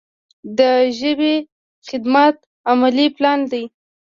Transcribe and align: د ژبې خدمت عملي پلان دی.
د 0.57 0.59
ژبې 0.99 1.35
خدمت 1.89 2.35
عملي 2.71 3.07
پلان 3.15 3.39
دی. 3.51 3.63